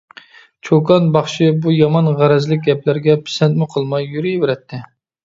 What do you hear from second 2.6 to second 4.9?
گەپلەرگە پىسەنتمۇ قىلماي يۈرۈۋېرەتتى.